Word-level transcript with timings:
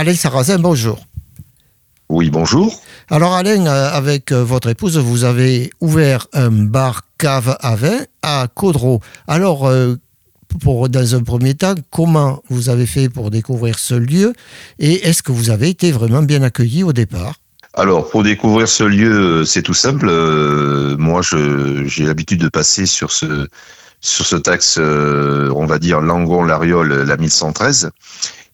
Alain 0.00 0.14
Sarrazin, 0.14 0.58
bonjour. 0.58 0.98
Oui, 2.08 2.30
bonjour. 2.30 2.74
Alors 3.10 3.34
Alain, 3.34 3.66
euh, 3.66 3.90
avec 3.92 4.32
euh, 4.32 4.42
votre 4.42 4.70
épouse, 4.70 4.96
vous 4.96 5.24
avez 5.24 5.70
ouvert 5.82 6.26
un 6.32 6.50
bar 6.50 7.02
cave 7.18 7.58
à 7.60 7.76
vin 7.76 7.98
à 8.22 8.46
Caudreau. 8.54 9.02
Alors, 9.28 9.66
euh, 9.66 9.96
pour, 10.62 10.88
dans 10.88 11.14
un 11.14 11.22
premier 11.22 11.52
temps, 11.52 11.74
comment 11.90 12.42
vous 12.48 12.70
avez 12.70 12.86
fait 12.86 13.10
pour 13.10 13.30
découvrir 13.30 13.78
ce 13.78 13.92
lieu 13.92 14.32
et 14.78 15.06
est-ce 15.06 15.22
que 15.22 15.32
vous 15.32 15.50
avez 15.50 15.68
été 15.68 15.92
vraiment 15.92 16.22
bien 16.22 16.42
accueilli 16.42 16.82
au 16.82 16.94
départ? 16.94 17.34
Alors, 17.74 18.08
pour 18.08 18.22
découvrir 18.22 18.68
ce 18.68 18.84
lieu, 18.84 19.44
c'est 19.44 19.60
tout 19.60 19.74
simple. 19.74 20.06
moi, 20.96 21.20
j'ai 21.84 22.06
l'habitude 22.06 22.40
de 22.40 22.48
passer 22.48 22.86
sur 22.86 23.12
ce 23.12 23.48
sur 24.02 24.24
ce 24.24 24.36
taxe, 24.36 24.78
on 24.78 25.66
va 25.66 25.78
dire 25.78 26.00
Langon-Lariol, 26.00 27.02
la 27.02 27.18
1113. 27.18 27.90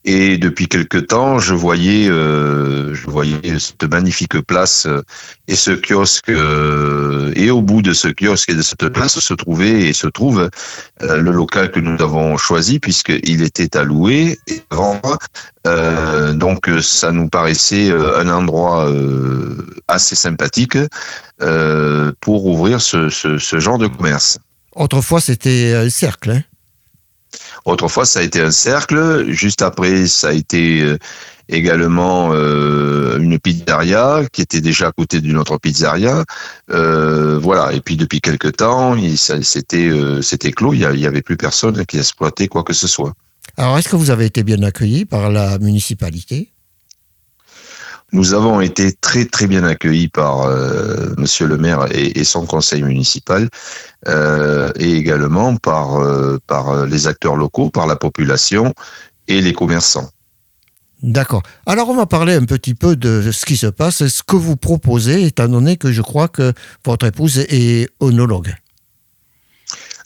Et 0.08 0.38
depuis 0.38 0.68
quelque 0.68 0.98
temps, 0.98 1.40
je 1.40 1.52
voyais, 1.52 2.08
euh, 2.08 2.94
je 2.94 3.10
voyais 3.10 3.58
cette 3.58 3.82
magnifique 3.90 4.40
place 4.40 4.86
euh, 4.86 5.02
et 5.48 5.56
ce 5.56 5.72
kiosque. 5.72 6.28
Euh, 6.28 7.32
et 7.34 7.50
au 7.50 7.60
bout 7.60 7.82
de 7.82 7.92
ce 7.92 8.06
kiosque 8.06 8.50
et 8.50 8.54
de 8.54 8.62
cette 8.62 8.88
place 8.90 9.18
se 9.18 9.34
trouvait 9.34 9.88
et 9.88 9.92
se 9.92 10.06
trouve 10.06 10.48
le 11.00 11.30
local 11.32 11.72
que 11.72 11.80
nous 11.80 12.00
avons 12.00 12.36
choisi 12.36 12.78
puisqu'il 12.78 13.42
était 13.42 13.76
à 13.76 13.82
louer 13.82 14.38
et 14.46 14.62
vendre. 14.70 15.18
donc 16.34 16.70
ça 16.80 17.10
nous 17.10 17.28
paraissait 17.28 17.90
un 17.90 18.28
endroit 18.28 18.88
assez 19.88 20.14
sympathique 20.14 20.78
pour 22.20 22.46
ouvrir 22.46 22.80
ce, 22.80 23.08
genre 23.58 23.78
de 23.78 23.88
commerce. 23.88 24.38
Autrefois, 24.74 25.20
c'était 25.20 25.74
un 25.74 25.90
cercle. 25.90 26.30
Hein 26.30 26.42
Autrefois, 27.66 28.06
ça 28.06 28.20
a 28.20 28.22
été 28.22 28.40
un 28.40 28.52
cercle. 28.52 29.26
Juste 29.28 29.60
après, 29.60 30.06
ça 30.06 30.28
a 30.28 30.32
été 30.32 30.82
euh, 30.82 30.98
également 31.48 32.30
euh, 32.32 33.18
une 33.18 33.40
pizzeria 33.40 34.22
qui 34.32 34.40
était 34.40 34.60
déjà 34.60 34.88
à 34.88 34.92
côté 34.92 35.20
d'une 35.20 35.36
autre 35.36 35.58
pizzeria. 35.58 36.24
Euh, 36.70 37.38
voilà. 37.40 37.72
Et 37.72 37.80
puis 37.80 37.96
depuis 37.96 38.20
quelque 38.20 38.46
temps, 38.46 38.96
c'était 39.42 39.90
c'était 40.22 40.52
clos. 40.52 40.74
Il 40.74 40.88
n'y 40.88 41.06
avait 41.06 41.22
plus 41.22 41.36
personne 41.36 41.84
qui 41.86 41.98
exploitait 41.98 42.46
quoi 42.46 42.62
que 42.62 42.72
ce 42.72 42.86
soit. 42.86 43.14
Alors, 43.56 43.76
est-ce 43.78 43.88
que 43.88 43.96
vous 43.96 44.10
avez 44.10 44.26
été 44.26 44.44
bien 44.44 44.62
accueilli 44.62 45.04
par 45.04 45.30
la 45.30 45.58
municipalité? 45.58 46.52
Nous 48.12 48.34
avons 48.34 48.60
été 48.60 48.92
très 48.92 49.24
très 49.24 49.46
bien 49.46 49.64
accueillis 49.64 50.08
par 50.08 50.42
euh, 50.42 51.14
Monsieur 51.18 51.46
le 51.46 51.58
maire 51.58 51.86
et, 51.90 52.24
son 52.24 52.46
conseil 52.46 52.82
municipal, 52.82 53.48
euh, 54.08 54.70
et 54.78 54.92
également 54.92 55.56
par 55.56 55.96
euh, 55.96 56.38
par 56.46 56.86
les 56.86 57.06
acteurs 57.06 57.36
locaux, 57.36 57.70
par 57.70 57.86
la 57.86 57.96
population 57.96 58.72
et 59.28 59.40
les 59.40 59.52
commerçants. 59.52 60.08
D'accord. 61.02 61.42
Alors 61.66 61.88
on 61.88 61.96
va 61.96 62.06
parler 62.06 62.34
un 62.34 62.44
petit 62.44 62.74
peu 62.74 62.96
de 62.96 63.30
ce 63.30 63.44
qui 63.44 63.56
se 63.56 63.66
passe, 63.66 64.06
ce 64.06 64.22
que 64.22 64.36
vous 64.36 64.56
proposez, 64.56 65.24
étant 65.24 65.48
donné 65.48 65.76
que 65.76 65.92
je 65.92 66.00
crois 66.00 66.28
que 66.28 66.52
votre 66.84 67.06
épouse 67.06 67.38
est 67.48 67.88
onologue. 68.00 68.54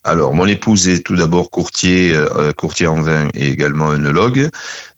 Alors, 0.03 0.33
mon 0.33 0.47
épouse 0.47 0.89
est 0.89 1.05
tout 1.05 1.17
d'abord 1.17 1.51
courtier, 1.51 2.15
euh, 2.15 2.53
courtier 2.53 2.87
en 2.87 3.03
vin 3.03 3.29
et 3.35 3.49
également 3.49 3.91
œnologue. 3.91 4.49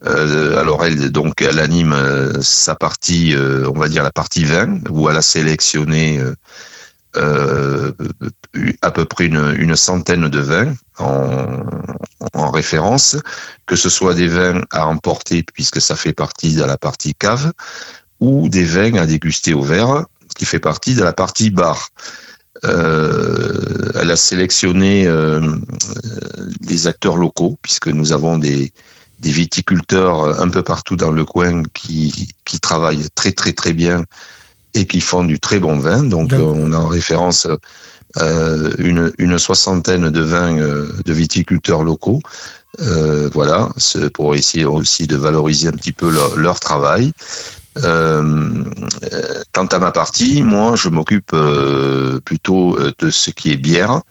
Euh, 0.07 0.61
alors, 0.61 0.85
elle, 0.85 1.11
donc, 1.11 1.43
elle 1.43 1.59
anime 1.59 1.93
euh, 1.93 2.41
sa 2.41 2.77
partie, 2.77 3.35
on 3.37 3.79
va 3.79 3.89
dire 3.89 4.05
la 4.05 4.13
partie 4.13 4.45
vin, 4.45 4.79
où 4.91 5.11
elle 5.11 5.17
a 5.17 5.23
sélectionné 5.23 6.21
à 7.15 8.91
peu 8.91 9.05
près 9.05 9.27
une, 9.27 9.77
centaine 9.77 10.29
de 10.29 10.39
vins 10.39 10.73
en, 10.99 11.63
en, 12.33 12.51
référence, 12.53 13.17
que 13.67 13.75
ce 13.75 13.91
soit 13.91 14.15
des 14.15 14.29
vins 14.29 14.63
à 14.71 14.87
emporter, 14.87 15.45
puisque 15.53 15.81
ça 15.81 15.97
fait 15.97 16.13
partie 16.13 16.55
de 16.55 16.63
la 16.63 16.79
partie 16.79 17.15
cave, 17.15 17.53
ou 18.21 18.49
des 18.49 18.65
vins 18.65 18.95
à 18.95 19.07
déguster 19.07 19.53
au 19.53 19.63
verre, 19.63 20.05
qui 20.37 20.45
fait 20.45 20.61
partie 20.61 20.95
de 20.95 21.03
la 21.03 21.13
partie 21.13 21.51
bar. 21.51 21.91
Euh, 22.65 23.12
a 24.13 24.17
sélectionné 24.17 25.07
euh, 25.07 25.41
des 26.61 26.87
acteurs 26.87 27.17
locaux, 27.17 27.59
puisque 27.63 27.89
nous 27.89 28.13
avons 28.13 28.39
des, 28.39 28.73
des 29.19 29.31
viticulteurs 29.31 30.41
un 30.41 30.49
peu 30.49 30.63
partout 30.63 30.97
dans 30.97 31.11
le 31.11 31.25
coin 31.25 31.63
qui, 31.75 32.29
qui 32.45 32.61
travaillent 32.61 33.09
très 33.15 33.33
très 33.33 33.53
très 33.53 33.73
bien 33.73 34.05
et 34.75 34.87
qui 34.87 35.01
font 35.01 35.25
du 35.25 35.41
très 35.41 35.59
bon 35.59 35.79
vin. 35.79 36.03
Donc 36.05 36.33
on 36.33 36.73
a 36.73 36.77
en 36.77 36.89
référence 36.89 37.47
euh, 38.19 38.73
une, 38.79 39.13
une, 39.19 39.39
soixantaine 39.39 40.11
de 40.11 40.21
vins 40.21 40.55
de 40.55 41.13
viticulteurs 41.13 41.83
locaux. 41.83 42.21
Euh, 42.81 43.29
voilà, 43.35 43.69
pour 44.15 44.35
essayer 44.35 44.65
aussi 44.65 45.07
de 45.07 45.17
valoriser 45.17 45.69
un 45.69 45.73
petit 45.73 45.93
peu 45.93 46.11
leur, 46.11 46.37
leur 46.37 46.59
travail. 46.59 47.13
Euh, 47.79 48.65
quant 49.53 49.67
à 49.67 49.79
ma 49.79 49.93
partie, 49.93 50.43
moi, 50.43 50.77
je 50.77 50.89
m'occupe 50.89 51.33
euh, 51.33 52.21
plutôt 52.21 52.79
euh, 52.79 52.93
de 52.99 53.11
ce 53.11 53.31
qui 53.31 53.51
est 53.53 53.57
bière, 53.57 54.03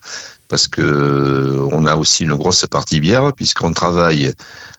parce 0.47 0.67
que 0.67 1.59
on 1.71 1.85
a 1.85 1.95
aussi 1.95 2.23
une 2.23 2.35
grosse 2.35 2.65
partie 2.65 2.99
bière, 2.99 3.33
puisqu'on 3.33 3.73
travaille 3.73 4.33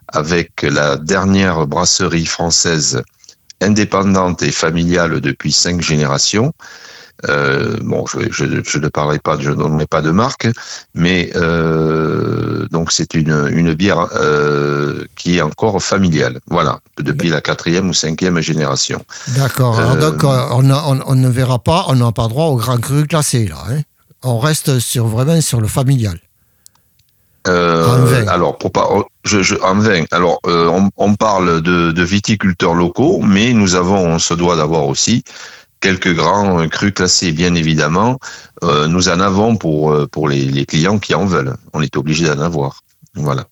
avec 0.09 0.63
la 0.63 0.97
dernière 0.97 1.67
brasserie 1.67 2.27
française 2.27 3.03
indépendante 3.61 4.43
et 4.43 4.51
familiale 4.51 5.21
depuis 5.21 5.53
cinq 5.53 5.81
générations, 5.81 6.53
euh, 7.29 7.77
bon, 7.83 8.05
je, 8.07 8.79
ne 8.79 8.89
parlerai 8.89 9.19
pas, 9.19 9.39
je 9.39 9.51
ne 9.51 9.55
donnerai 9.55 9.87
pas 9.87 10.03
de 10.03 10.11
marque, 10.11 10.49
mais 10.95 11.31
euh, 11.37 12.67
donc 12.71 12.91
c'est 12.91 13.15
une, 13.15 13.75
bière 13.75 14.09
euh, 14.17 15.02
qui 15.23 15.39
est 15.39 15.43
encore 15.43 15.81
familiale. 15.81 16.41
Voilà, 16.49 16.81
depuis 16.99 17.29
la 17.29 17.41
quatrième 17.41 17.89
ou 17.89 17.95
cinquième 17.95 18.41
génération. 18.41 19.01
D'accord. 19.37 19.97
donc 19.97 20.25
on, 20.25 20.69
on, 20.69 21.01
on, 21.07 21.15
ne 21.15 21.29
verra 21.29 21.61
pas, 21.61 21.85
on 21.89 21.95
n'a 21.95 22.11
pas 22.11 22.27
droit 22.27 22.47
au 22.47 22.57
grand 22.57 22.79
cru 22.79 23.07
classé 23.07 23.47
là. 23.47 23.63
Hein 23.71 23.83
on 24.25 24.39
reste 24.39 24.81
sur 24.81 25.07
vraiment 25.07 25.41
sur 25.41 25.61
le 25.61 25.69
familial. 25.69 26.19
Euh, 27.49 28.25
alors, 28.29 28.57
pour 28.57 28.71
pas, 28.71 28.89
je, 29.25 29.43
je, 29.43 29.57
en 29.63 29.75
vin. 29.75 30.05
Alors, 30.13 30.39
on, 30.45 30.91
on, 30.97 31.15
parle 31.15 31.61
de, 31.61 31.91
de, 31.91 32.03
viticulteurs 32.05 32.75
locaux, 32.75 33.21
mais 33.21 33.53
nous 33.53 33.75
avons, 33.75 33.99
on 34.07 34.21
se 34.21 34.35
doit 34.35 34.55
d'avoir 34.55 34.87
aussi 34.87 35.25
quelques 35.81 36.15
grands 36.15 36.69
crus 36.69 36.93
classés, 36.95 37.33
bien 37.33 37.57
évidemment. 37.57 38.21
Euh, 38.63 38.87
nous 38.87 39.09
en 39.09 39.19
avons 39.19 39.57
pour, 39.57 39.93
euh, 39.93 40.07
pour 40.07 40.29
les, 40.29 40.45
les, 40.45 40.67
clients 40.67 41.01
qui 41.01 41.15
en 41.15 41.27
veulent. 41.27 41.57
On 41.73 41.83
est 41.83 41.97
obligé 41.97 42.27
d'en 42.27 42.41
avoir. 42.41 42.83
Voilà. 43.15 43.47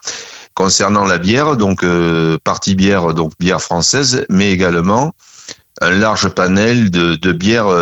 Concernant 0.55 1.05
la 1.05 1.19
bière, 1.19 1.56
donc 1.56 1.83
euh, 1.84 2.37
partie 2.44 2.75
bière, 2.75 3.15
donc 3.15 3.33
bière 3.38 3.62
française, 3.62 4.27
mais 4.28 4.53
également 4.53 5.12
un 5.81 5.91
large 5.91 6.28
panel 6.28 6.91
de, 6.91 7.15
de 7.15 7.33
bières 7.33 7.72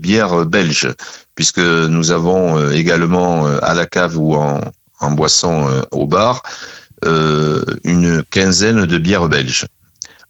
bières 0.00 0.46
belges, 0.46 0.88
puisque 1.34 1.58
nous 1.58 2.10
avons 2.10 2.70
également 2.70 3.46
à 3.46 3.74
la 3.74 3.84
cave 3.84 4.16
ou 4.16 4.34
en, 4.36 4.60
en 5.00 5.10
boisson 5.10 5.68
au 5.90 6.06
bar 6.06 6.42
une 7.04 8.22
quinzaine 8.30 8.86
de 8.86 8.98
bières 8.98 9.28
belges. 9.28 9.66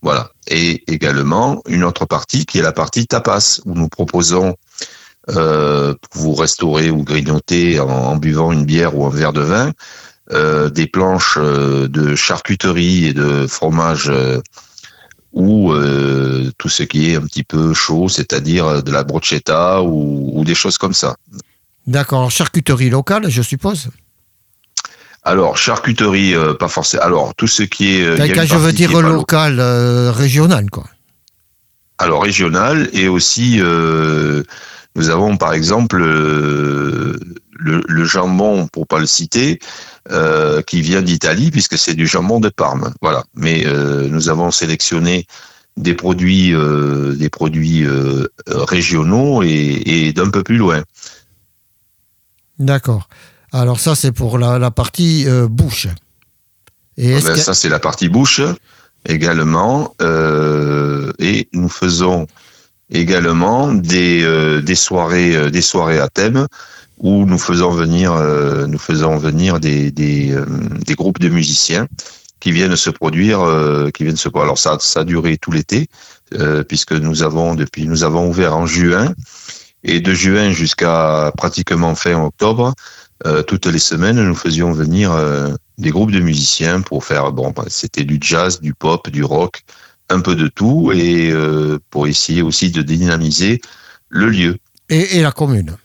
Voilà. 0.02 0.30
Et 0.48 0.84
également 0.92 1.62
une 1.66 1.84
autre 1.84 2.06
partie 2.06 2.46
qui 2.46 2.58
est 2.58 2.62
la 2.62 2.72
partie 2.72 3.06
tapas, 3.06 3.60
où 3.64 3.74
nous 3.74 3.88
proposons 3.88 4.54
euh, 5.30 5.94
pour 6.00 6.22
vous 6.22 6.34
restaurer 6.34 6.90
ou 6.90 7.02
grignoter 7.02 7.80
en, 7.80 8.14
buvant 8.16 8.52
une 8.52 8.64
bière 8.64 8.96
ou 8.96 9.04
un 9.06 9.10
verre 9.10 9.32
de 9.32 9.40
vin, 9.40 9.68
euh, 9.68 9.72
des 10.30 10.86
planches 10.86 11.38
euh, 11.38 11.88
de 11.88 12.14
charcuterie 12.14 13.06
et 13.06 13.12
de 13.12 13.46
fromage 13.46 14.10
ou 15.32 15.72
tout 16.56 16.68
ce 16.68 16.82
qui 16.82 17.10
est 17.10 17.16
un 17.16 17.22
petit 17.22 17.44
peu 17.44 17.74
chaud, 17.74 18.08
c'est-à-dire 18.08 18.82
de 18.82 18.90
la 18.90 19.04
brochetta 19.04 19.82
ou, 19.82 20.32
ou 20.34 20.44
des 20.44 20.54
choses 20.54 20.78
comme 20.78 20.94
ça. 20.94 21.16
D'accord, 21.86 22.30
charcuterie 22.30 22.90
locale, 22.90 23.28
je 23.28 23.42
suppose? 23.42 23.90
Alors, 25.26 25.56
charcuterie, 25.56 26.36
euh, 26.36 26.54
pas 26.54 26.68
forcément. 26.68 27.02
Alors, 27.02 27.34
tout 27.34 27.48
ce 27.48 27.64
qui 27.64 27.96
est. 27.96 28.04
Euh, 28.04 28.44
je 28.44 28.56
veux 28.56 28.72
dire 28.72 29.00
local, 29.02 29.58
euh, 29.58 30.12
régional, 30.12 30.70
quoi. 30.70 30.84
Alors, 31.98 32.22
régional, 32.22 32.88
et 32.92 33.08
aussi, 33.08 33.58
nous 33.58 35.08
avons 35.08 35.36
par 35.36 35.52
exemple 35.52 35.96
le, 35.98 37.18
le, 37.58 38.04
jambon, 38.04 38.68
pour 38.68 38.86
pas 38.86 39.00
le 39.00 39.06
citer, 39.06 39.58
qui 40.66 40.82
vient 40.82 41.02
d'Italie, 41.02 41.50
puisque 41.50 41.76
c'est 41.76 41.94
du 41.94 42.06
jambon 42.06 42.40
de 42.40 42.48
Parme. 42.48 42.92
Voilà. 43.02 43.24
Mais 43.34 43.64
nous 44.08 44.28
avons 44.28 44.50
sélectionné 44.50 45.26
des 45.76 45.94
produits, 45.94 46.54
des 47.16 47.28
produits 47.28 47.84
régionaux 48.46 49.42
et, 49.42 49.82
et 49.84 50.12
d'un 50.12 50.30
peu 50.30 50.42
plus 50.42 50.56
loin. 50.56 50.82
D'accord. 52.58 53.08
Alors 53.52 53.80
ça, 53.80 53.94
c'est 53.94 54.12
pour 54.12 54.38
la, 54.38 54.70
partie 54.70 55.24
euh, 55.26 55.46
bouche. 55.48 55.88
Et 56.96 57.14
ah 57.14 57.20
ben, 57.22 57.36
Ça, 57.36 57.54
c'est 57.54 57.68
la 57.68 57.78
partie 57.78 58.08
bouche 58.08 58.40
également. 59.06 59.94
Euh, 60.02 61.12
et 61.18 61.48
nous 61.52 61.68
faisons 61.68 62.26
également 62.90 63.72
des, 63.72 64.22
euh, 64.22 64.60
des, 64.62 64.74
soirées, 64.74 65.50
des 65.50 65.62
soirées 65.62 65.98
à 65.98 66.08
thème 66.08 66.46
où 66.98 67.26
nous 67.26 67.38
faisons 67.38 67.70
venir, 67.70 68.14
nous 68.68 68.78
faisons 68.78 69.16
venir 69.16 69.60
des, 69.60 69.90
des, 69.90 70.34
des, 70.86 70.94
groupes 70.94 71.18
de 71.18 71.28
musiciens 71.28 71.86
qui 72.40 72.52
viennent 72.52 72.76
se 72.76 72.90
produire, 72.90 73.40
qui 73.92 74.04
viennent 74.04 74.16
se 74.16 74.28
Alors 74.34 74.58
ça, 74.58 74.78
ça 74.80 75.00
a 75.00 75.04
duré 75.04 75.36
tout 75.36 75.52
l'été, 75.52 75.88
puisque 76.68 76.92
nous 76.92 77.22
avons 77.22 77.54
depuis 77.54 77.86
nous 77.86 78.02
avons 78.02 78.28
ouvert 78.28 78.56
en 78.56 78.66
juin 78.66 79.12
et 79.84 80.00
de 80.00 80.14
juin 80.14 80.52
jusqu'à 80.52 81.32
pratiquement 81.36 81.94
fin 81.94 82.22
octobre, 82.22 82.74
toutes 83.46 83.66
les 83.66 83.78
semaines, 83.78 84.22
nous 84.22 84.34
faisions 84.34 84.72
venir 84.72 85.12
des 85.78 85.90
groupes 85.90 86.12
de 86.12 86.20
musiciens 86.20 86.80
pour 86.80 87.04
faire 87.04 87.32
bon, 87.32 87.50
bah, 87.50 87.64
c'était 87.68 88.04
du 88.04 88.18
jazz, 88.20 88.60
du 88.60 88.72
pop, 88.72 89.10
du 89.10 89.22
rock, 89.22 89.64
un 90.08 90.20
peu 90.20 90.34
de 90.34 90.48
tout 90.48 90.92
et 90.94 91.32
pour 91.90 92.06
essayer 92.06 92.42
aussi 92.42 92.70
de 92.70 92.82
dynamiser 92.82 93.60
le 94.08 94.28
lieu. 94.28 94.56
Et, 94.88 95.20
la 95.20 95.32
commune. 95.32 95.76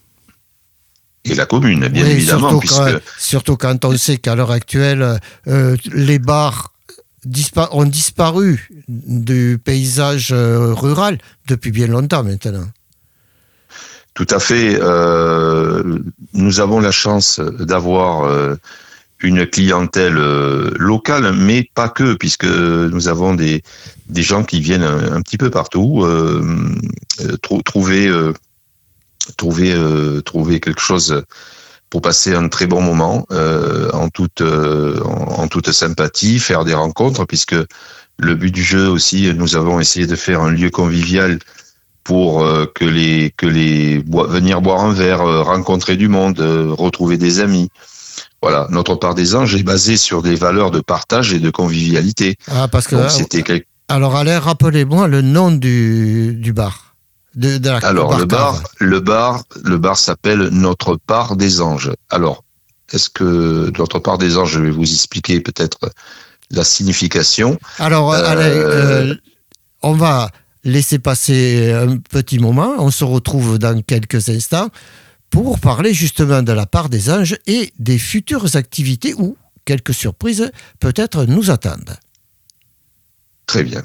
Et 1.23 1.35
la 1.35 1.45
commune, 1.45 1.87
bien 1.87 2.05
évidemment. 2.05 2.49
Surtout, 2.49 2.67
quand, 2.67 2.99
surtout, 3.17 3.57
quand, 3.57 3.85
on 3.85 3.95
sait 3.95 4.17
qu'à 4.17 4.35
l'heure 4.35 4.51
actuelle, 4.51 5.19
euh, 5.47 5.77
les 5.93 6.19
bars 6.19 6.73
ont 7.71 7.85
disparu 7.85 8.69
du 8.87 9.59
paysage 9.63 10.29
euh, 10.31 10.73
rural 10.73 11.19
depuis 11.47 11.71
bien 11.71 11.87
longtemps 11.87 12.23
maintenant. 12.23 12.65
Tout 14.15 14.27
à 14.31 14.39
fait. 14.39 14.79
Euh, 14.81 15.99
nous 16.33 16.59
avons 16.59 16.79
la 16.79 16.91
chance 16.91 17.39
d'avoir 17.39 18.29
une 19.19 19.45
clientèle 19.45 20.15
locale, 20.77 21.33
mais 21.33 21.69
pas 21.75 21.87
que, 21.87 22.15
puisque 22.15 22.45
nous 22.45 23.07
avons 23.07 23.35
des, 23.35 23.61
des 24.09 24.23
gens 24.23 24.43
qui 24.43 24.59
viennent 24.59 24.83
un, 24.83 25.21
petit 25.21 25.37
peu 25.37 25.49
partout 25.49 26.05
trouver 27.63 28.11
trouver 29.37 29.73
euh, 29.73 30.21
trouver 30.21 30.59
quelque 30.59 30.81
chose 30.81 31.23
pour 31.89 32.01
passer 32.01 32.33
un 32.33 32.47
très 32.47 32.67
bon 32.67 32.81
moment 32.81 33.25
euh, 33.31 33.89
en 33.91 34.09
toute 34.09 34.41
euh, 34.41 35.01
en, 35.03 35.47
toute 35.47 35.71
sympathie, 35.71 36.39
faire 36.39 36.63
des 36.63 36.73
rencontres 36.73 37.25
puisque 37.25 37.55
le 38.17 38.35
but 38.35 38.51
du 38.51 38.63
jeu 38.63 38.87
aussi, 38.87 39.33
nous 39.33 39.55
avons 39.55 39.79
essayé 39.79 40.07
de 40.07 40.15
faire 40.15 40.41
un 40.41 40.51
lieu 40.51 40.69
convivial 40.69 41.39
pour 42.03 42.45
que 42.75 42.85
les 42.85 43.31
que 43.35 43.45
les 43.45 44.03
venir 44.07 44.61
boire 44.61 44.83
un 44.83 44.93
verre, 44.93 45.23
rencontrer 45.43 45.97
du 45.97 46.07
monde, 46.07 46.39
retrouver 46.39 47.17
des 47.17 47.39
amis. 47.39 47.69
Voilà, 48.41 48.67
notre 48.69 48.95
part 48.95 49.15
des 49.15 49.35
anges 49.35 49.55
est 49.55 49.63
basée 49.63 49.97
sur 49.97 50.21
des 50.21 50.35
valeurs 50.35 50.71
de 50.71 50.79
partage 50.79 51.33
et 51.33 51.39
de 51.39 51.49
convivialité. 51.51 52.35
Ah, 52.49 52.67
parce 52.67 52.87
que 52.87 53.07
c'était 53.09 53.65
alors 53.91 54.15
allez 54.15 54.37
rappelez-moi 54.37 55.09
le 55.09 55.21
nom 55.21 55.51
du, 55.51 56.33
du 56.35 56.53
bar. 56.53 56.90
Alors 57.83 58.17
le 58.17 58.25
bar, 58.25 58.61
le 58.79 58.99
bar, 58.99 59.43
le 59.63 59.77
bar 59.77 59.97
s'appelle 59.97 60.49
Notre 60.51 60.97
part 60.97 61.35
des 61.35 61.61
anges. 61.61 61.91
Alors, 62.09 62.43
est-ce 62.91 63.09
que 63.09 63.71
Notre 63.77 63.99
part 63.99 64.17
des 64.17 64.37
anges, 64.37 64.51
je 64.51 64.59
vais 64.59 64.71
vous 64.71 64.91
expliquer 64.91 65.39
peut-être 65.39 65.91
la 66.49 66.63
signification. 66.63 67.57
Alors, 67.79 68.13
euh, 68.13 68.23
allez, 68.25 68.51
euh, 68.53 69.15
on 69.81 69.93
va 69.93 70.29
laisser 70.63 70.99
passer 70.99 71.71
un 71.71 71.97
petit 71.97 72.39
moment. 72.39 72.75
On 72.79 72.91
se 72.91 73.03
retrouve 73.03 73.57
dans 73.57 73.81
quelques 73.81 74.29
instants 74.29 74.69
pour 75.29 75.59
parler 75.59 75.93
justement 75.93 76.43
de 76.43 76.51
la 76.51 76.65
part 76.65 76.89
des 76.89 77.09
anges 77.09 77.37
et 77.47 77.71
des 77.79 77.97
futures 77.97 78.55
activités 78.55 79.13
où 79.15 79.37
quelques 79.65 79.93
surprises 79.93 80.51
peut-être 80.79 81.25
nous 81.25 81.49
attendent. 81.49 81.95
Très 83.47 83.63
bien. 83.63 83.83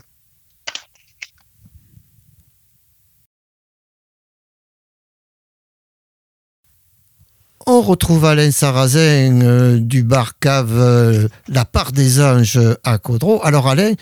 On 7.69 7.83
retrouve 7.83 8.25
Alain 8.25 8.53
Sarrazin 8.53 9.41
euh, 9.43 9.79
du 9.81 10.05
bar 10.05 10.39
cave 10.39 10.71
euh, 10.71 11.27
La 11.49 11.65
part 11.65 11.91
des 11.91 12.21
anges 12.21 12.61
à 12.85 12.99
Caudreau. 12.99 13.41
Alors 13.43 13.67
Alain, 13.67 13.93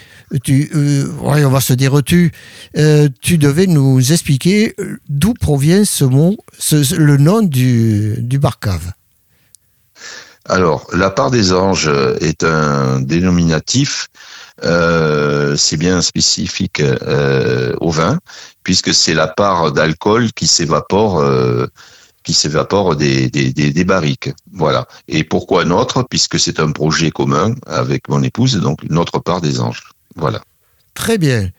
euh, 0.51 1.07
on 1.23 1.49
va 1.49 1.61
se 1.63 1.73
dire 1.73 2.03
tu, 2.05 2.31
tu 3.23 3.39
devais 3.39 3.67
nous 3.67 4.13
expliquer 4.13 4.77
d'où 5.09 5.33
provient 5.33 5.87
ce 5.87 6.05
mot, 6.05 6.37
le 6.73 7.17
nom 7.17 7.41
du, 7.41 8.17
du 8.19 8.39
bar 8.39 8.59
cave. 8.59 8.93
Alors, 10.47 10.87
la 10.93 11.09
part 11.09 11.31
des 11.31 11.55
anges 11.55 11.91
est 12.21 12.45
un 12.45 13.01
dénominatif, 13.01 14.09
c'est 14.63 15.79
bien 15.79 16.03
spécifique 16.03 16.83
au 17.81 17.91
vin, 17.91 18.19
puisque 18.63 18.93
c'est 18.93 19.15
la 19.15 19.27
part 19.27 19.73
d'alcool 19.73 20.33
qui 20.33 20.47
s'évapore 20.47 21.25
qui 22.25 22.33
s'évapore 22.33 22.97
des, 22.97 23.29
des, 23.29 23.53
des, 23.53 23.85
barriques. 23.85 24.31
Voilà. 24.53 24.89
Et 25.09 25.23
pourquoi 25.25 25.65
notre? 25.65 26.03
Puisque 26.03 26.41
c'est 26.41 26.59
un 26.59 26.73
projet 26.73 27.11
commun 27.11 27.55
avec 27.67 28.09
mon 28.09 28.23
épouse, 28.23 28.57
donc 28.57 28.83
notre 28.89 29.21
part 29.21 29.41
des 29.41 29.61
anges. 29.61 29.83
Voilà. 30.17 30.43
Très 30.95 31.19
bien. 31.19 31.51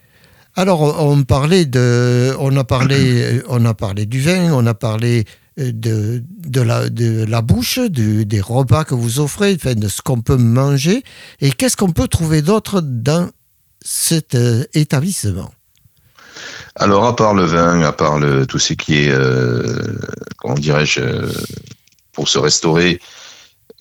Alors 0.56 0.82
on 1.02 1.24
parlait 1.24 1.66
de, 1.66 2.34
on 2.40 2.56
a 2.58 2.64
parlé, 2.64 3.42
on 3.50 3.64
a 3.66 3.74
parlé 3.74 4.06
du 4.06 4.22
vin, 4.22 4.52
on 4.54 4.66
a 4.66 4.74
parlé 4.74 5.26
euh, 5.60 5.72
de, 5.72 6.24
de, 6.46 6.62
la, 6.62 6.90
de 6.90 7.26
la 7.26 7.42
bouche, 7.42 7.80
des 7.80 8.42
repas 8.42 8.84
que 8.84 8.96
vous 8.96 9.20
offrez, 9.20 9.56
de 9.56 9.88
ce 9.88 10.02
qu'on 10.02 10.22
peut 10.22 10.38
manger. 10.38 11.04
Et 11.42 11.52
qu'est-ce 11.52 11.78
qu'on 11.78 11.92
peut 11.92 12.08
trouver 12.08 12.42
d'autre 12.42 12.82
dans 12.82 13.30
cet 13.82 14.36
euh, 14.36 14.66
établissement? 14.74 15.52
Alors, 16.75 17.06
à 17.06 17.15
part 17.15 17.33
le 17.33 17.45
vin, 17.45 17.81
à 17.81 17.92
part 17.92 18.19
tout 18.47 18.59
ce 18.59 18.74
qui 18.74 18.97
est, 18.97 19.09
euh, 19.09 19.97
comment 20.38 20.56
dirais-je, 20.56 21.00
euh, 21.00 21.31
pour 22.12 22.27
se 22.27 22.38
restaurer, 22.38 23.00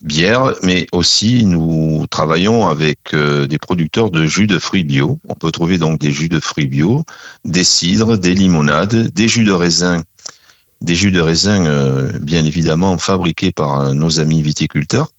bière, 0.01 0.53
mais 0.63 0.87
aussi 0.91 1.45
nous 1.45 2.05
travaillons 2.09 2.67
avec 2.67 3.13
euh, 3.13 3.47
des 3.47 3.57
producteurs 3.57 4.11
de 4.11 4.25
jus 4.25 4.47
de 4.47 4.59
fruits 4.59 4.83
bio. 4.83 5.19
On 5.27 5.35
peut 5.35 5.51
trouver 5.51 5.77
donc 5.77 5.99
des 5.99 6.11
jus 6.11 6.29
de 6.29 6.39
fruits 6.39 6.67
bio, 6.67 7.03
des 7.43 7.63
cidres, 7.63 8.17
des 8.17 8.33
limonades, 8.33 9.11
des 9.11 9.27
jus 9.27 9.43
de 9.43 9.51
raisin, 9.51 10.03
des 10.81 10.95
jus 10.95 11.11
de 11.11 11.21
raisin 11.21 12.09
bien 12.19 12.45
évidemment 12.45 12.97
fabriqués 12.97 13.51
par 13.51 13.93
nos 13.93 14.19
amis 14.19 14.41
viticulteurs. 14.41 15.09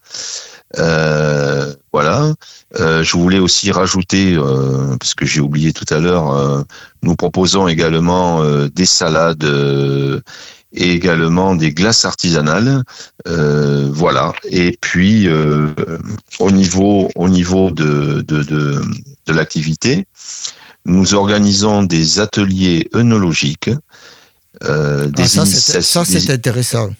Euh, 0.78 1.74
voilà. 1.92 2.34
Euh, 2.78 3.02
je 3.02 3.16
voulais 3.16 3.38
aussi 3.38 3.70
rajouter, 3.70 4.34
euh, 4.34 4.96
parce 4.98 5.14
que 5.14 5.24
j'ai 5.24 5.40
oublié 5.40 5.72
tout 5.72 5.86
à 5.92 5.98
l'heure, 5.98 6.64
nous 7.02 7.16
proposons 7.16 7.68
également 7.68 8.44
des 8.68 8.86
salades 8.86 9.44
et 10.72 10.92
également 10.92 11.54
des 11.54 11.72
glaces 11.72 12.04
artisanales. 12.04 12.82
voilà. 13.24 14.32
Et 14.50 14.76
puis 14.80 15.28
au 16.38 16.50
niveau 16.50 17.10
au 17.14 17.28
niveau 17.28 17.70
de 17.70 18.22
de, 18.26 18.42
de, 18.42 18.82
de 19.26 19.32
l'activité, 19.32 20.06
nous 20.84 21.14
organisons 21.14 21.82
des 21.82 22.20
ateliers 22.20 22.88
œnologiques. 22.94 23.70
des 24.60 24.68
ah, 25.18 25.26
ça, 25.26 26.04
c'est 26.04 26.30
intéressant. 26.30 26.90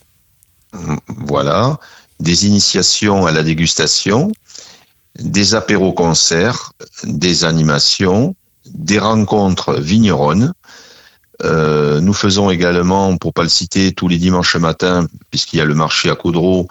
Voilà 1.08 1.78
des 2.20 2.46
initiations 2.46 3.26
à 3.26 3.32
la 3.32 3.42
dégustation, 3.42 4.32
des 5.18 5.54
apéros-concerts, 5.54 6.72
des 7.04 7.44
animations, 7.44 8.34
des 8.66 8.98
rencontres 8.98 9.80
vigneronnes. 9.80 10.52
Euh, 11.44 12.00
nous 12.00 12.14
faisons 12.14 12.50
également, 12.50 13.16
pour 13.16 13.32
pas 13.32 13.42
le 13.42 13.48
citer, 13.48 13.92
tous 13.92 14.08
les 14.08 14.18
dimanches 14.18 14.56
matins, 14.56 15.06
puisqu'il 15.30 15.58
y 15.58 15.60
a 15.60 15.64
le 15.64 15.74
marché 15.74 16.10
à 16.10 16.14
Coudreau, 16.14 16.68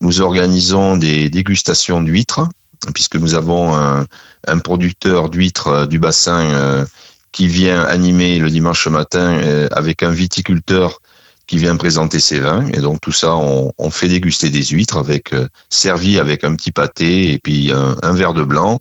nous 0.00 0.20
organisons 0.20 0.96
des 0.96 1.30
dégustations 1.30 2.02
d'huîtres, 2.02 2.48
puisque 2.94 3.16
nous 3.16 3.34
avons 3.34 3.74
un, 3.74 4.58
producteur 4.58 5.28
d'huîtres 5.28 5.86
du 5.86 5.98
bassin 5.98 6.40
euh, 6.40 6.84
qui 7.32 7.48
vient 7.48 7.82
animer 7.82 8.38
le 8.38 8.50
dimanche 8.50 8.86
matin 8.88 9.40
euh, 9.42 9.68
avec 9.72 10.02
un 10.02 10.10
viticulteur 10.10 11.00
qui 11.46 11.58
vient 11.58 11.76
présenter 11.76 12.20
ses 12.20 12.40
vins. 12.40 12.66
Et 12.68 12.78
donc 12.78 13.00
tout 13.00 13.12
ça, 13.12 13.34
on, 13.36 13.72
on 13.78 13.90
fait 13.90 14.08
déguster 14.08 14.50
des 14.50 14.64
huîtres 14.64 14.96
avec 14.96 15.32
euh, 15.32 15.48
servi 15.70 16.18
avec 16.18 16.44
un 16.44 16.54
petit 16.54 16.72
pâté 16.72 17.32
et 17.32 17.38
puis 17.38 17.72
un, 17.72 18.12
verre 18.12 18.34
de 18.34 18.42
blanc. 18.42 18.80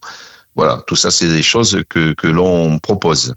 Voilà, 0.55 0.81
tout 0.88 0.95
ça, 0.95 1.12
c'est 1.12 1.27
des 1.27 1.43
choses 1.43 1.81
que, 1.89 2.13
que 2.13 2.27
l'on 2.27 2.79
propose. 2.79 3.34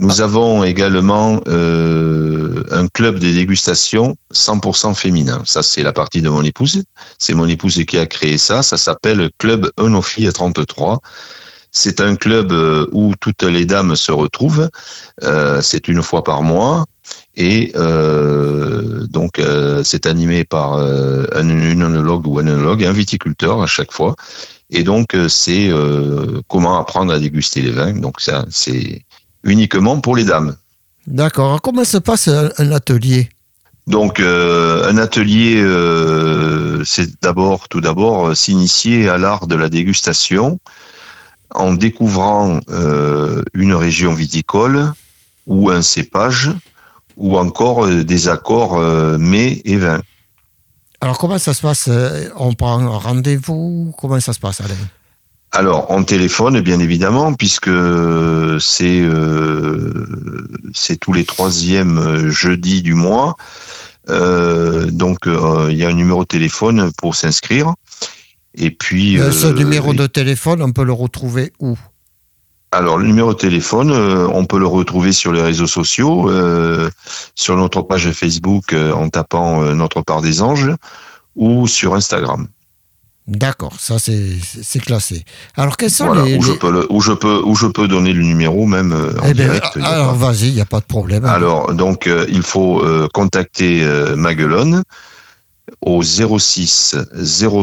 Nous 0.00 0.20
avons 0.20 0.62
également 0.62 1.40
euh, 1.48 2.62
un 2.70 2.86
club 2.86 3.18
de 3.18 3.32
dégustation 3.32 4.16
100% 4.32 4.94
féminin. 4.94 5.42
Ça, 5.44 5.64
c'est 5.64 5.82
la 5.82 5.92
partie 5.92 6.22
de 6.22 6.28
mon 6.28 6.44
épouse. 6.44 6.84
C'est 7.18 7.34
mon 7.34 7.48
épouse 7.48 7.82
qui 7.84 7.98
a 7.98 8.06
créé 8.06 8.38
ça. 8.38 8.62
Ça 8.62 8.76
s'appelle 8.76 9.30
Club 9.38 9.68
Eunophie 9.76 10.32
33. 10.32 11.00
C'est 11.72 12.00
un 12.00 12.14
club 12.14 12.52
euh, 12.52 12.86
où 12.92 13.14
toutes 13.20 13.42
les 13.42 13.66
dames 13.66 13.96
se 13.96 14.12
retrouvent. 14.12 14.70
Euh, 15.24 15.60
c'est 15.62 15.88
une 15.88 16.02
fois 16.02 16.22
par 16.22 16.42
mois. 16.42 16.84
Et 17.40 17.70
euh, 17.76 19.06
donc, 19.06 19.38
euh, 19.38 19.84
c'est 19.84 20.06
animé 20.06 20.44
par 20.44 20.74
euh, 20.74 21.24
un, 21.32 21.48
œnologue 21.48 22.26
ou 22.26 22.40
un 22.40 22.46
œnologue, 22.48 22.84
un 22.84 22.92
viticulteur 22.92 23.62
à 23.62 23.68
chaque 23.68 23.92
fois. 23.92 24.16
Et 24.70 24.82
donc, 24.82 25.16
c'est 25.28 25.70
comment 26.46 26.78
apprendre 26.78 27.10
à 27.10 27.18
déguster 27.18 27.62
les 27.62 27.70
vins. 27.70 27.94
Donc, 27.94 28.20
ça, 28.20 28.44
c'est 28.50 29.02
uniquement 29.42 29.98
pour 30.00 30.14
les 30.14 30.24
dames. 30.24 30.56
D'accord. 31.06 31.62
Comment 31.62 31.84
se 31.84 31.96
passe 31.96 32.28
un, 32.28 32.72
atelier? 32.72 33.30
Donc, 33.86 34.20
un 34.20 34.98
atelier, 34.98 35.64
c'est 36.84 37.08
d'abord, 37.22 37.70
tout 37.70 37.80
d'abord, 37.80 38.36
s'initier 38.36 39.08
à 39.08 39.16
l'art 39.16 39.46
de 39.46 39.54
la 39.54 39.70
dégustation 39.70 40.60
en 41.54 41.72
découvrant 41.72 42.60
une 43.54 43.72
région 43.72 44.12
viticole 44.12 44.92
ou 45.46 45.70
un 45.70 45.80
cépage 45.80 46.50
ou 47.18 47.36
encore 47.36 47.86
des 47.86 48.28
accords 48.28 48.78
mets 49.18 49.60
et 49.64 49.76
vins. 49.76 50.00
Alors 51.00 51.18
comment 51.18 51.38
ça 51.38 51.52
se 51.52 51.60
passe 51.60 51.90
On 52.36 52.54
prend 52.54 52.78
un 52.78 52.88
rendez-vous? 52.88 53.92
Comment 53.98 54.20
ça 54.20 54.32
se 54.32 54.40
passe 54.40 54.60
Alain? 54.62 54.74
Alors, 55.52 55.86
on 55.90 56.04
téléphone, 56.04 56.60
bien 56.60 56.78
évidemment, 56.78 57.32
puisque 57.32 57.70
c'est 58.60 59.00
euh, 59.00 60.06
tous 61.00 61.12
les 61.12 61.24
troisièmes 61.24 62.28
jeudis 62.28 62.82
du 62.82 62.94
mois. 62.94 63.36
Euh, 64.10 64.90
donc, 64.90 65.26
euh, 65.26 65.68
il 65.70 65.78
y 65.78 65.84
a 65.84 65.88
un 65.88 65.94
numéro 65.94 66.22
de 66.22 66.28
téléphone 66.28 66.90
pour 66.98 67.14
s'inscrire. 67.14 67.74
Et 68.54 68.70
puis. 68.70 69.18
ce 69.32 69.46
numéro 69.46 69.94
de 69.94 70.06
téléphone, 70.06 70.62
on 70.62 70.72
peut 70.72 70.84
le 70.84 70.92
retrouver 70.92 71.52
où? 71.60 71.78
Alors, 72.70 72.98
le 72.98 73.06
numéro 73.06 73.32
de 73.32 73.38
téléphone, 73.38 73.90
on 73.92 74.44
peut 74.44 74.58
le 74.58 74.66
retrouver 74.66 75.12
sur 75.12 75.32
les 75.32 75.40
réseaux 75.40 75.66
sociaux, 75.66 76.30
sur 77.34 77.56
notre 77.56 77.80
page 77.80 78.10
Facebook 78.12 78.74
en 78.74 79.08
tapant 79.08 79.62
Notre 79.74 80.02
part 80.02 80.20
des 80.20 80.42
anges, 80.42 80.70
ou 81.34 81.66
sur 81.66 81.94
Instagram. 81.94 82.48
D'accord, 83.28 83.74
ça 83.78 83.96
c'est 83.98 84.80
classé. 84.80 85.26
Alors 85.54 85.76
quels 85.76 85.90
sont 85.90 86.14
les, 86.14 86.38
où, 86.38 86.42
Je 86.42 86.52
peux 86.52 86.86
où, 86.88 87.00
je 87.02 87.12
peux, 87.12 87.42
où 87.44 87.54
je 87.54 87.66
peux 87.66 87.86
donner 87.86 88.14
le 88.14 88.22
numéro 88.22 88.64
même 88.64 88.92
euh, 88.92 89.12
en 89.20 89.26
eh 89.28 89.34
ben, 89.34 89.50
direct. 89.50 89.76
Alors 89.82 90.14
vas-y, 90.14 90.48
il 90.48 90.54
n'y 90.54 90.62
a 90.62 90.64
pas 90.64 90.80
de 90.80 90.86
problème. 90.86 91.26
Alors 91.26 91.74
donc 91.74 92.06
euh, 92.06 92.24
il 92.30 92.40
faut 92.40 92.82
euh, 92.82 93.06
contacter 93.12 93.86
Maguelone 94.16 94.82
au 95.82 96.02
06 96.02 96.96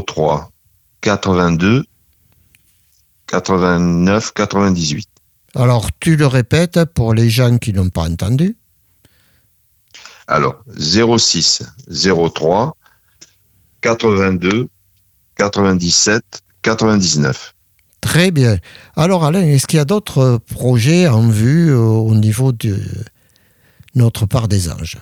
03 0.05 0.51
82 1.01 1.83
89 3.27 4.33
98. 4.33 5.07
Alors 5.55 5.89
tu 5.99 6.15
le 6.15 6.27
répètes 6.27 6.85
pour 6.85 7.13
les 7.13 7.29
gens 7.29 7.57
qui 7.57 7.73
n'ont 7.73 7.89
pas 7.89 8.09
entendu. 8.09 8.57
Alors 10.27 10.63
06 10.77 11.63
03 11.89 12.75
82 13.81 14.67
97, 15.37 16.23
99. 16.61 17.53
Très 18.01 18.31
bien. 18.31 18.57
Alors 18.95 19.25
Alain, 19.25 19.41
est-ce 19.41 19.67
qu'il 19.67 19.77
y 19.77 19.81
a 19.81 19.85
d'autres 19.85 20.39
projets 20.53 21.07
en 21.07 21.27
vue 21.27 21.71
euh, 21.71 21.79
au 21.79 22.15
niveau 22.15 22.51
de 22.51 22.79
notre 23.95 24.25
part 24.25 24.47
des 24.47 24.69
anges? 24.69 24.97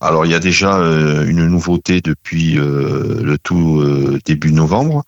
Alors 0.00 0.24
il 0.24 0.32
y 0.32 0.34
a 0.34 0.38
déjà 0.38 0.78
euh, 0.78 1.26
une 1.26 1.46
nouveauté 1.46 2.00
depuis 2.00 2.58
euh, 2.58 3.20
le 3.22 3.38
tout 3.38 3.82
début 4.24 4.52
novembre, 4.52 5.04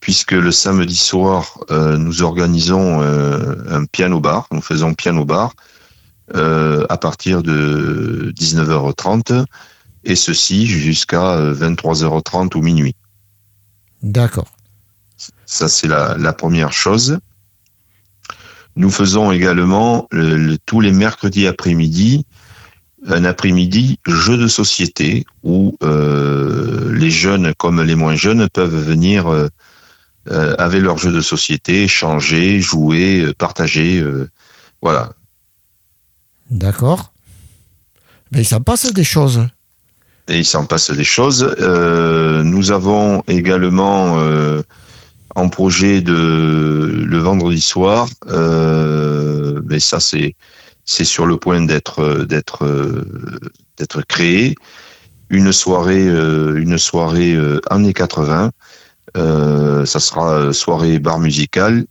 puisque 0.00 0.32
le 0.32 0.50
samedi 0.50 0.96
soir, 0.96 1.58
nous 1.70 2.22
organisons 2.22 3.02
un 3.02 3.84
piano 3.84 4.20
bar, 4.20 4.46
nous 4.50 4.62
faisons 4.62 4.94
piano 4.94 5.24
bar 5.24 5.52
à 6.34 6.96
partir 6.96 7.42
de 7.42 8.32
19h30 8.36 9.44
et 10.04 10.16
ceci 10.16 10.66
jusqu'à 10.66 11.52
23h30 11.52 12.56
ou 12.56 12.62
minuit. 12.62 12.96
D'accord. 14.02 14.48
Ça, 15.44 15.68
c'est 15.68 15.88
la, 15.88 16.32
première 16.32 16.72
chose. 16.72 17.18
Nous 18.76 18.90
faisons 18.90 19.32
également 19.32 20.08
tous 20.64 20.80
les 20.80 20.92
mercredis 20.92 21.46
après-midi 21.46 22.24
un 23.06 23.24
après-midi 23.24 23.98
jeu 24.06 24.36
de 24.36 24.46
société 24.46 25.24
où 25.42 25.76
euh, 25.82 26.92
les 26.92 27.10
jeunes 27.10 27.54
comme 27.54 27.82
les 27.82 27.94
moins 27.94 28.14
jeunes 28.14 28.46
peuvent 28.50 28.76
venir 28.76 29.26
euh, 30.28 30.52
euh, 30.52 30.54
avec 30.58 30.82
leur 30.82 30.98
jeu 30.98 31.12
de 31.12 31.20
société, 31.20 31.84
échanger, 31.84 32.60
jouer, 32.60 33.32
partager. 33.38 34.04
voilà. 34.82 35.12
D'accord. 36.50 37.12
Mais 38.32 38.44
ça 38.44 38.60
passe 38.60 38.92
des 38.92 39.04
choses 39.04 39.46
et 40.30 40.38
il 40.38 40.44
s'en 40.44 40.64
passe 40.64 40.90
des 40.90 41.04
choses. 41.04 41.54
Euh, 41.60 42.42
nous 42.42 42.70
avons 42.70 43.22
également 43.26 44.18
euh, 44.20 44.62
en 45.34 45.48
projet 45.48 46.00
de 46.00 47.04
le 47.04 47.18
vendredi 47.18 47.60
soir, 47.60 48.08
euh, 48.28 49.60
mais 49.68 49.80
ça 49.80 50.00
c'est 50.00 50.34
c'est 50.84 51.04
sur 51.04 51.26
le 51.26 51.36
point 51.36 51.60
d'être 51.60 52.24
d'être 52.24 52.66
d'être 53.76 54.02
créé 54.02 54.54
une 55.28 55.52
soirée 55.52 56.06
une 56.06 56.78
soirée 56.78 57.36
années 57.68 57.92
80. 57.92 58.50
Ça 59.14 60.00
sera 60.00 60.52
soirée 60.52 60.98
bar 60.98 61.18
musical 61.18 61.84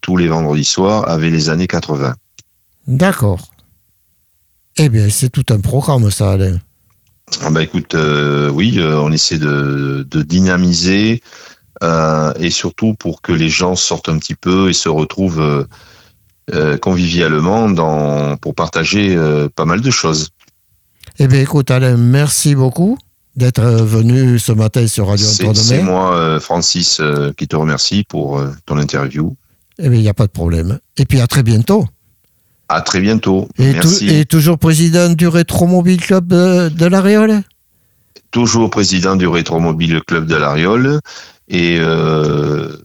tous 0.00 0.16
les 0.16 0.28
vendredis 0.28 0.64
soirs 0.64 1.08
avec 1.08 1.32
les 1.32 1.50
années 1.50 1.66
80. 1.66 2.14
D'accord. 2.86 3.40
Eh 4.78 4.88
bien, 4.88 5.08
c'est 5.08 5.30
tout 5.30 5.46
un 5.50 5.60
programme, 5.60 6.10
ça, 6.10 6.32
Alain. 6.32 6.58
Ah 7.42 7.50
bah 7.50 7.62
écoute, 7.62 7.94
euh, 7.94 8.50
oui, 8.50 8.78
euh, 8.78 9.00
on 9.00 9.10
essaie 9.10 9.38
de, 9.38 10.06
dynamiser 10.22 11.22
euh, 11.82 12.32
et 12.38 12.50
surtout 12.50 12.94
pour 12.94 13.20
que 13.20 13.32
les 13.32 13.48
gens 13.48 13.74
sortent 13.74 14.08
un 14.08 14.18
petit 14.18 14.34
peu 14.34 14.70
et 14.70 14.72
se 14.72 14.88
retrouvent 14.88 15.66
convivialement 16.80 17.68
dans, 17.68 18.36
pour 18.36 18.54
partager 18.54 19.18
pas 19.56 19.64
mal 19.64 19.80
de 19.80 19.90
choses. 19.90 20.30
Eh 21.18 21.26
bien 21.26 21.40
écoute 21.40 21.72
Alain, 21.72 21.96
merci 21.96 22.54
beaucoup 22.54 22.98
d'être 23.36 23.62
venu 23.62 24.38
ce 24.38 24.52
matin 24.52 24.86
sur 24.86 25.08
Radio 25.08 25.26
C'est 25.26 25.82
moi, 25.82 26.40
Francis, 26.40 27.00
qui 27.36 27.46
te 27.46 27.56
remercie 27.56 28.04
pour 28.08 28.42
ton 28.64 28.78
interview. 28.78 29.36
Eh 29.78 29.88
bien, 29.88 29.98
il 29.98 30.02
n'y 30.02 30.08
a 30.08 30.14
pas 30.14 30.26
de 30.26 30.32
problème. 30.32 30.78
Et 30.96 31.04
puis 31.04 31.20
à 31.20 31.26
très 31.26 31.42
bientôt. 31.42 31.86
À 32.68 32.80
très 32.80 33.00
bientôt. 33.00 33.48
Et, 33.58 33.72
Merci. 33.72 34.08
et 34.08 34.24
toujours 34.24 34.58
président 34.58 35.10
du 35.10 35.28
Rétromobile 35.28 36.00
Club 36.00 36.28
de, 36.28 36.86
l'Ariole 36.86 37.42
Toujours 38.32 38.70
président 38.70 39.14
du 39.14 39.26
Rétromobile 39.26 40.00
Club 40.06 40.26
de 40.26 40.34
l'Ariole 40.34 41.00
et 41.48 41.76
euh, 41.78 42.76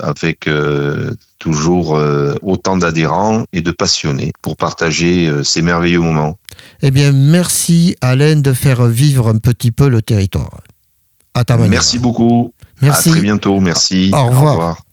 avec 0.00 0.46
euh, 0.46 1.12
toujours 1.38 1.96
euh, 1.96 2.34
autant 2.42 2.76
d'adhérents 2.76 3.44
et 3.52 3.60
de 3.60 3.70
passionnés 3.70 4.32
pour 4.42 4.56
partager 4.56 5.30
ces 5.42 5.62
merveilleux 5.62 6.00
moments. 6.00 6.38
Eh 6.82 6.90
bien, 6.90 7.12
merci 7.12 7.96
Alain 8.00 8.36
de 8.36 8.52
faire 8.52 8.86
vivre 8.86 9.28
un 9.28 9.38
petit 9.38 9.72
peu 9.72 9.88
le 9.88 10.02
territoire. 10.02 10.60
À 11.34 11.44
ta 11.44 11.56
manière. 11.56 11.70
Merci 11.70 11.98
beaucoup. 11.98 12.52
Merci. 12.80 13.08
À 13.08 13.12
très 13.12 13.20
bientôt. 13.20 13.60
Merci. 13.60 14.10
Au 14.12 14.26
revoir. 14.26 14.44
Au 14.44 14.56
revoir. 14.56 14.84